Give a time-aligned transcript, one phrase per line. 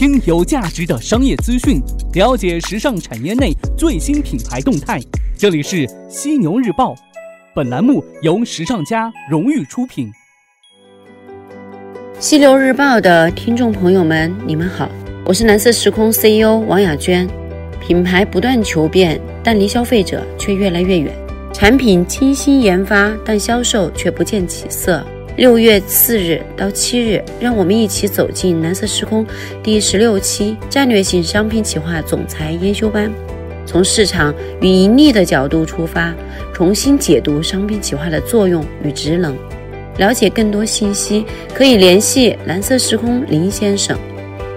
[0.00, 1.78] 听有价值的商业资讯，
[2.14, 4.98] 了解时尚产业内最新品牌动态。
[5.36, 6.94] 这里是犀牛日报，
[7.54, 10.10] 本栏目由时尚家荣誉出品。
[12.18, 14.88] 犀牛日报的听众朋友们，你们好，
[15.26, 17.28] 我是蓝色时空 CEO 王雅娟。
[17.78, 21.14] 品牌不断求变，但离消费者却越来越远。
[21.52, 25.04] 产品精心研发，但销售却不见起色。
[25.36, 29.24] 六月四日到七日，让我们一起走进蓝色时空
[29.62, 33.10] 第十六期战略性商品企划总裁研修班，
[33.64, 36.14] 从市场与盈利的角度出发，
[36.52, 39.36] 重新解读商品企划的作用与职能。
[39.96, 41.24] 了解更多信息，
[41.54, 43.98] 可以联系蓝色时空林先生，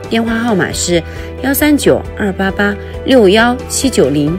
[0.10, 1.02] 电话号码是
[1.44, 4.38] 幺三九二八八六幺七九零。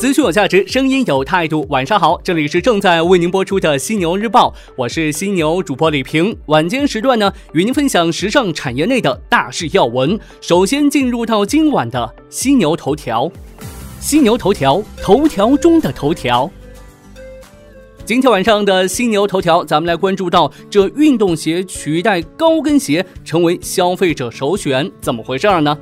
[0.00, 1.66] 资讯有价值，声音有态度。
[1.68, 6.34] 晚上好，这里是正在为您播出的犀牛日报，我是犀牛主播李平。
[6.46, 10.18] 晚间时段呢，与您分享时尚产业内的大事要闻。
[10.40, 13.30] 首先进入到今晚的犀牛头条，
[14.00, 16.50] 犀牛头条，头条中的头条。
[18.06, 25.78] 今天晚上的犀牛头条，咱们来关注到这运动鞋取代高跟鞋成为消费者首选，怎么回事儿呢？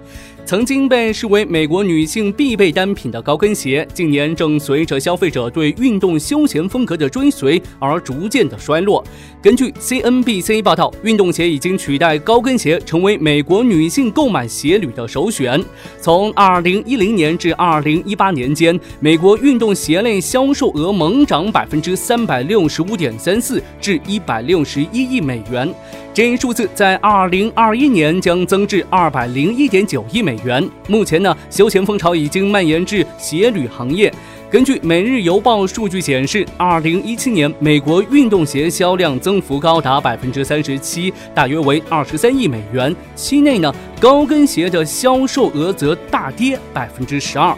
[0.48, 9.04] 曾经被视为美国女性必备单品的高跟鞋，近年正随着消费者对运动休闲风格的追随而逐渐的衰落。
[9.42, 15.62] 根据 CNBC 报道，运动鞋已经取代高跟鞋成为美国女性购买鞋履的首选。
[16.00, 25.70] 从2010年至2018年间，美国运动鞋类销售额猛涨百分之三百六十五点三四，至一百六十一亿美元。
[26.18, 30.68] 这一数字在二零二一年将增至二百零一点九亿美元。
[30.88, 34.12] 目前呢，休闲风潮已经蔓延至鞋履行业。
[34.50, 42.92] 根据《每日邮报》数据显示，二零一七年美国运动鞋销量增幅高达百分之三十七，大约为二十三亿美元。
[43.14, 47.56] 期内呢，高跟鞋的销售额则大跌百分之十二。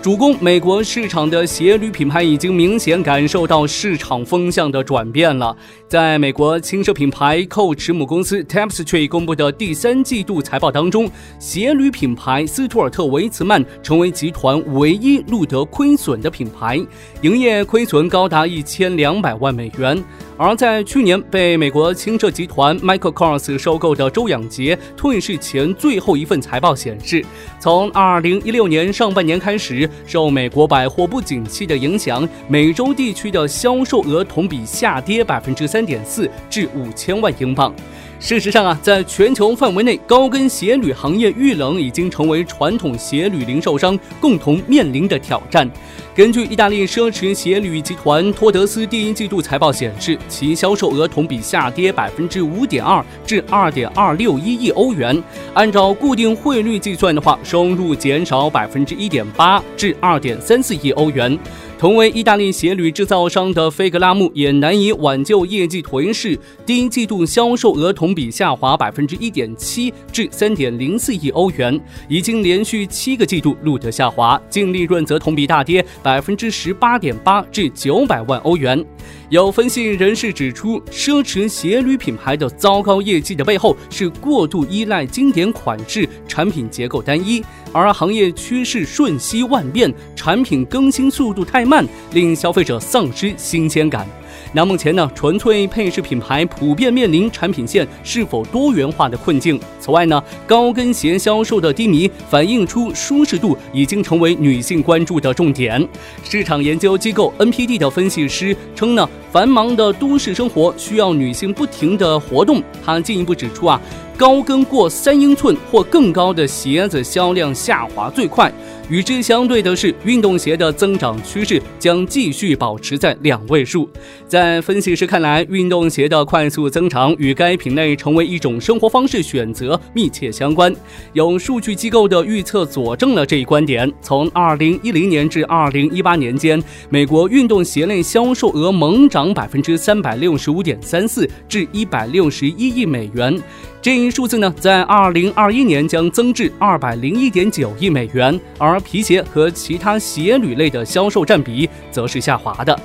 [0.00, 5.54] 主攻美国市场的鞋履品牌已经明显感受到市场风向的转变了。
[5.88, 16.78] 在美国轻奢品牌 Coach 母公司 Tapestry 公布的第三季度财报当中，鞋履品牌斯图尔特维茨曼成为集团唯一录得亏损的品牌，
[17.22, 20.02] 营业亏损高达一千两百万美元。
[20.38, 27.24] 而在去年被美国轻奢集团 Michael Kors 收购的周养杰退市前最后一份财报显示，
[27.58, 37.74] 从2016年上半年开始，受美国百货不景气的影响，美洲地区的销售额同比下跌百分之三点四，至五千万英镑。
[38.20, 45.68] 事实上啊，在全球范围内，高跟鞋履行业遇冷已经成为传统鞋履零售商共同面临的挑战。
[46.16, 55.22] 根据意大利奢侈鞋履集团托德斯第一季度财报显示，其销售额同比下跌百分之五点二，至二点二六一亿欧元。
[55.54, 61.38] 按照固定汇率计算的话，收入减少百分之一点八，至二点三四亿欧元。
[61.78, 78.84] 同为意大利鞋履制造商的菲格拉木也难以挽救业绩颓势，第一季度销售额同比下滑百分之一点七，至三点零四亿欧元，已经连续七个季度录得下滑，净利润则同比大跌百分之十八点八，至九百万欧元。
[79.30, 94.06] 有分析人士指出，奢侈鞋履品牌的糟糕业绩的背后是过度依赖经典款式，产品结构单一，而行业趋势瞬息万变，产品更新速度太慢，令消费者丧失新鲜感。
[94.52, 99.60] 那目前呢，纯粹配饰品牌普遍面临产品线是否多元化的困境。
[99.78, 105.86] 此外呢，高跟鞋销售的低迷反映出舒适度已经成为女性关注的重点。
[106.24, 112.62] 市场研究机构 NPD 的分析师称呢，繁忙的都市生活需要女性不停的活动。
[112.84, 113.80] 他进一步指出啊，
[114.18, 118.52] 高跟过三英寸或更高的鞋子销量下滑最快。
[118.90, 123.88] 与之相对的是，运动鞋的增长趋势将继续保持在两位数。
[124.26, 130.74] 在分析师看来，运动鞋的快速增长与该品类成为一种生活方式选择密切相关。
[131.12, 133.92] 有数据机构的预测佐证了这一观点。
[134.02, 143.40] 从2010年至2018年间，美国运动鞋类销售额猛涨百分之三百六十五点三四，至一百六十一亿美元。
[143.80, 152.78] 这一数字呢，在二零二一年将增至二百零一点九亿美元，而皮鞋和其他鞋履类的销售占比则是下滑的。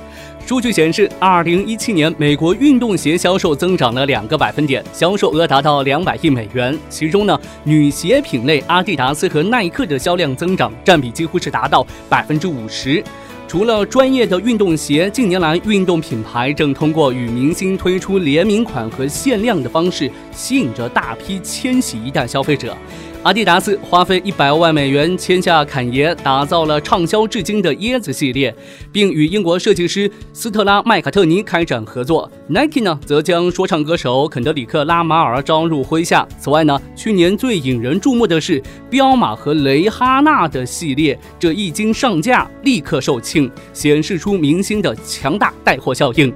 [0.46, 6.78] 数据显示，二零一七年美国运动鞋销售增长了两个百分点，销售额达到两百亿美元。
[6.90, 13.02] 其中呢，女鞋品类阿迪达斯和耐克的销量增长占比几乎是达到百分之五十。
[13.46, 22.76] 除了专业的运动鞋，近年来运动品牌正通过与明星推出联名款和限量的方式，吸引着大批千禧一代消费者。
[23.24, 28.54] 阿迪达斯花费一百万美元签下坎爷，打造了畅销至今的椰子系列，
[28.92, 32.30] 并与英国设计师斯特拉麦卡特尼开展合作。
[32.48, 36.28] Nike 呢，则将说唱歌手肯德里克拉马尔招入麾下。
[36.38, 46.30] 此外呢，去年最引人注目的是彪马和雷哈娜的系列，这一经上架立刻售罄，显示出明星的强大带货效应。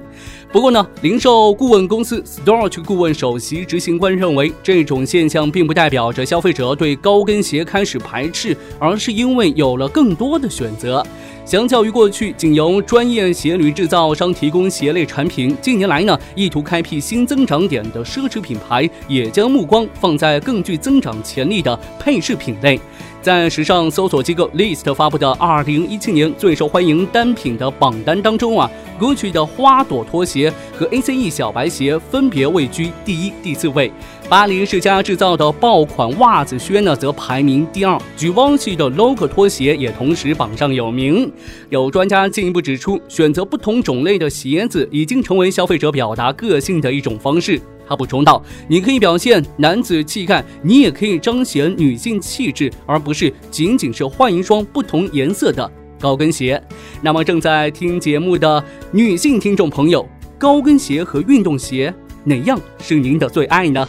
[0.51, 11.05] 不过呢，零售顾问公司 Storage 顾问首席执行官认为，这种现象并不代表着消费者对高跟鞋开始排斥，而是因为有了更多的选择。
[11.49, 22.79] 相较于过去仅由专业鞋履制造商提供鞋类产品，近年来呢，意图开辟新增长点的奢侈品牌也将目光放在更具增长潜力的配饰品类。
[23.19, 28.69] 在时尚搜索机构 List 发布的2017年最受欢迎单品的榜单当中啊
[28.99, 33.91] ，Gucci 的花朵拖鞋和 ACE 小白鞋分别位居第一、第四位。
[34.29, 37.99] 巴黎世家制造的爆款袜子靴呢，则排名第二。
[38.15, 41.31] 举汪系的 Logo 拖鞋也同时榜上有名。
[41.69, 47.59] 有专家进一步指出，选择不同种类的鞋子已经成为消费者表达个性的一种方式。
[47.87, 48.39] 他补充道
[48.69, 55.67] ：“你可以表现男子气概，你也可以彰显女性气质，而不是仅仅是换一双不同颜色的
[55.99, 56.61] 高跟鞋。”
[57.01, 61.91] 那么，正在听节目的女性听众朋友，高跟鞋和运动鞋
[62.23, 63.87] 哪样是您的最爱呢？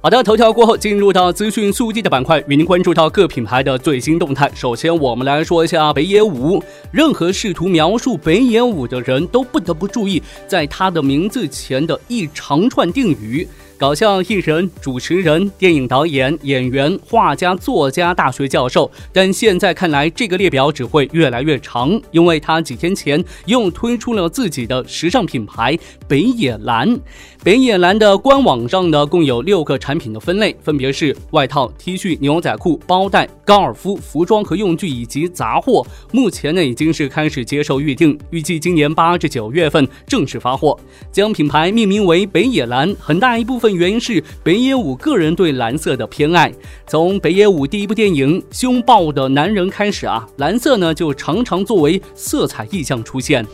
[0.00, 4.48] 好的，头条过后，进入到资讯速递的板块，与您关注到各品牌的最新动态。
[4.54, 6.62] 首先，我们来说一下北野武。
[6.92, 13.46] 任何试图描述北野武的人都不得不注意，在他的名字前的一长串定语。
[13.78, 25.78] 搞笑艺人、主持人、电影导演、演员、画家、作家、大学教授，但现在看来，这个列表只会越来越长，因为他几天前又推出了自己的时尚品牌
[26.08, 26.98] 北野蓝。
[27.44, 35.86] 北野蓝的官网上呢，共有六个产品的分类，分别是外套、T 恤、牛仔裤、包袋、高尔夫服装和用具以及杂货。
[36.10, 40.76] 目前呢，已经是开始接受预定，预计今年八至九月份正式发货。
[41.12, 43.67] 将品牌命名为北野蓝，很大一部分。
[43.74, 46.52] 原因是北野武个人对蓝色的偏爱。
[46.86, 53.46] 从北野武第一部电影《凶暴的男人》开始啊，蓝色呢就常常作为色彩意象出现。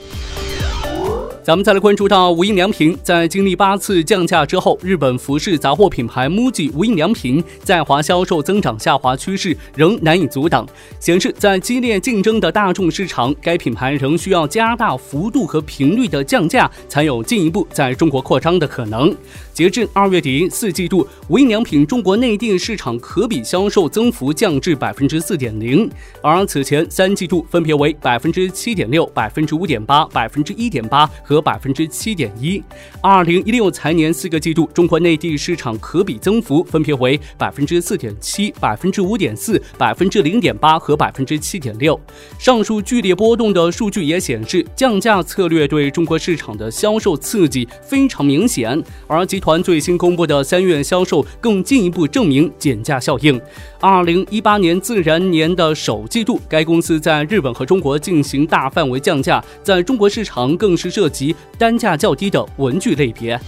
[1.44, 10.66] 咱们再来关注到无印良品，在经历八次降价之后，日本服饰杂货品牌 MUJI 无印良品在华销售增长下滑趋势仍难以阻挡，
[10.98, 19.14] 显示在激烈竞争的大众市场，该品牌仍需要加大幅度和频率的降价，才有进一步在中国扩张的可能。
[19.52, 25.90] 截至二月底四季度，无印良品中国内地市场可比销售增幅降至百分之四点零，
[26.22, 31.33] 而此前三季度分别为百分之七点六、百分之五点八、百分之一点八和。
[31.34, 32.62] 和百分之七点一，
[33.00, 42.00] 二零一六财年四个季度，中国内地市场可比增幅分别为百分之四点七、百分之五点四、百分之零点八和百分之七点六。
[42.38, 48.80] 上述剧烈波动的数据也显示，降价策略对中国市场的销售刺激非常明显。
[49.08, 53.40] 而集团最新公布的三月销售更进一步证明减价效应。
[53.80, 61.23] 二零一八年自然年的首季度，该公司在日本和中国进行大范围降价，在中国市场更是涉及。
[61.24, 63.40] 及单价较低的文具类别。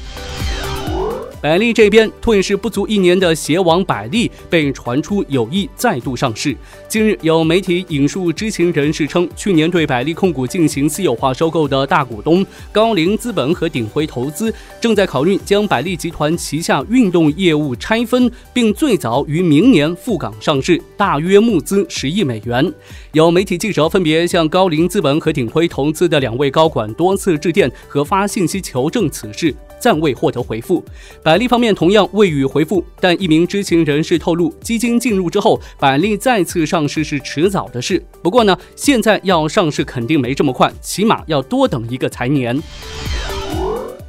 [1.39, 6.57] 百丽这边，退市不足一年的鞋王百丽被传出有意再度上市。
[6.89, 22.73] 近日，有媒体引述知情人士称，去年对百利控股进行私有化收购的大股东高瓴资本和鼎晖投资正在考虑将百利集团旗下运动业务拆分，并最早于明年赴港上市，大约募资十亿美元。
[23.13, 29.53] 有媒体记者分别向高瓴资本和鼎晖投资的两位高管多次致电和发信息求证此事。
[29.79, 30.83] 暂未获得回复，
[31.23, 32.83] 百利方面同样未予回复。
[32.99, 38.05] 但一名知情人士透露，基金进入之后，百利再次上上市是迟早的事。
[38.23, 42.63] 不过呢，现在要上市肯定没这么快，起码要多等一个财年。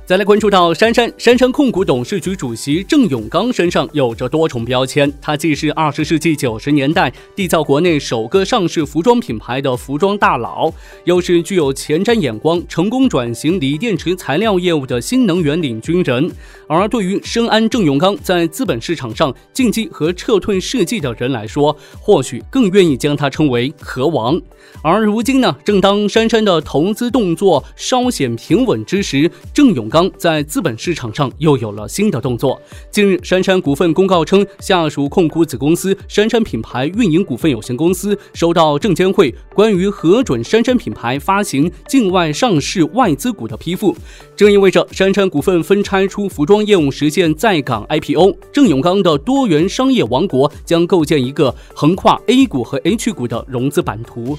[0.07, 10.71] 再来关注到杉杉，杉杉控股董事局主席郑永刚身上有着多重标签，他既是二十世纪九十年代缔造国内首个上市服装品牌的服装大佬，
[11.03, 16.31] 又是具有前瞻眼光、成功转型锂电池材料业务的新能源领军人。
[16.69, 24.41] 而对于深谙郑永刚在资本市场上进击和撤退事迹的人来说，或许更愿意将他称为“壳王”。
[24.81, 29.96] 而如今呢，正当杉杉的投资动作稍显平稳之时，郑永刚。
[29.97, 32.61] 刚在资本市场上又有了新的动作。
[32.91, 43.97] 近日，杉杉股份公告称，下属控股子公司杉杉品牌运营股份有限公司收到证监会关于核准杉杉品牌发行境外上市外资股的批复，
[44.35, 48.37] 这意味着杉杉股份分拆出服装业务，实现在港 IPO。
[48.53, 54.37] 郑永刚的多元商业王国将构建一个横跨 A 股和 H 股的融资版图。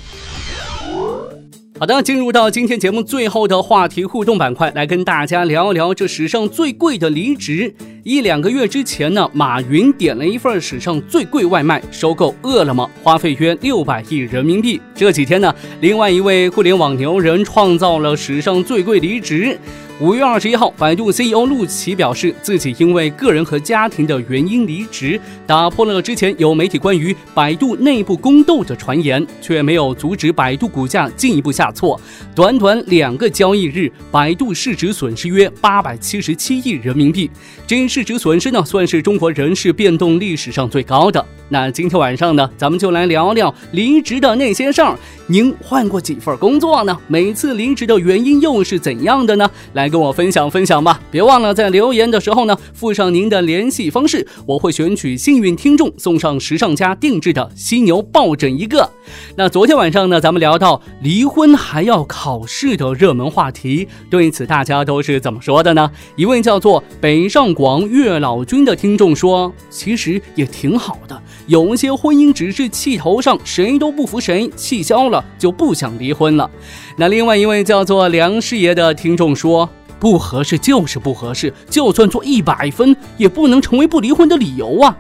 [1.79, 7.73] 好的，进入到今天节目最后的话题互动板块，来跟大家聊一聊这史上最贵的离职。
[8.03, 14.81] 一两个月之前呢，马云点了一份史上最贵外卖，收购饿了么，花费约六百亿人民币。
[14.93, 19.57] 这几天呢，另外一位互联网牛人创造了史上最贵离职。
[20.01, 32.01] 五月二十一号，百度 CEO 陆琪表示，自己因为个人和家庭的原因离职，打破了之前有媒体关于百度内部宫斗的传言，却没有阻止百度股价进一步下挫。
[32.33, 37.29] 短短两个交易日，百度市值损失约八百七十七亿人民币，
[37.67, 41.27] 这一市值损失呢，算是中国人事变动历史上最高的。
[41.49, 44.97] 那今天晚上呢，咱们就来聊聊离职的那些事儿。
[45.27, 46.97] 您换过几份工作呢？
[47.09, 49.51] 每次离职的原因又是怎样的呢？
[49.73, 51.01] 来跟我分享分享吧！
[51.11, 58.91] 别忘了在留言的时候呢，附上您的联系方式，我会选取幸运听众送上时尚家定制的犀牛抱枕一个。
[59.37, 65.91] 那昨天晚上呢，咱们聊到离婚还要考试的热门话题，对此大家都是怎么说的呢？
[66.17, 76.49] 一位叫做北上广月老君的听众说：“其实也挺好的，有些婚姻只是气头上，谁都不服谁，气消了。”就不想离婚了。
[76.97, 84.97] 那另外一位叫做梁师爷的听众说：“不合适就是不合适，就算做一百分，也不能成为不离婚的理由啊。”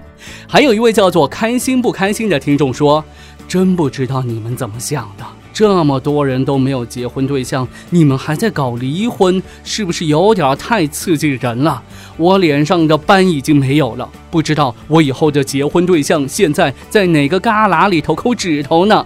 [0.49, 3.05] 还有一位叫做开心不开心的听众说
[3.47, 5.25] ：“真不知道你们怎么想的，
[5.59, 11.83] 这么多人都没有结婚对象，你们还在搞离婚，是不是有点太刺激人了？
[12.17, 19.05] 我脸上的斑已经没有了，不知道我以后的结婚对象现在在哪个旮旯里头抠指头呢？”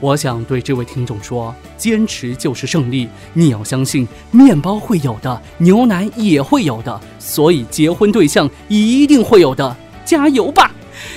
[0.00, 3.06] 我想对这位听众说：坚持就是胜利。
[3.34, 9.76] 你要相信，面包会有的，牛奶也会有的，所以结婚对象一定会有的。
[10.06, 10.71] 加油吧！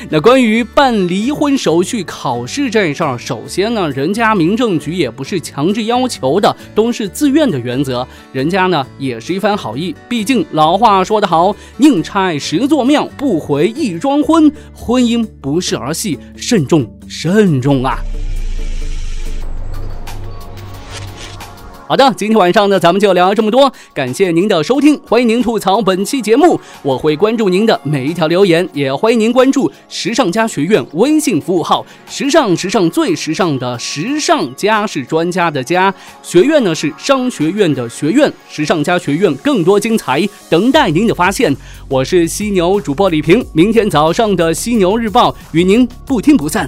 [0.09, 8.07] 那关于办离婚手续考试这事儿，首先呢，人家民政局也不是强制要求的，都是自愿的原则。
[8.31, 14.51] 人家呢也是一番好意，毕竟老话说得好，宁拆十座庙，不毁一桩婚。
[14.73, 17.97] 婚姻不是儿戏，慎重，慎重啊！
[21.87, 23.71] 好的，今天晚上呢，咱们就聊这么多。
[23.93, 31.85] 感谢您的收听，欢迎您吐槽本期节目，我会关注您的每一条留言，也欢迎您关注时尚家学院微信服务号。
[32.09, 41.55] 时尚，时尚最时尚的时尚家是专家的家，学院呢是商学院的学院，时尚家学院更多精彩等待您的发现。
[41.87, 46.67] 我是犀牛主播李平，明天早上的犀牛日报与您不听不散。